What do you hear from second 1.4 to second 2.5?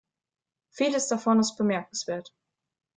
bemerkenswert.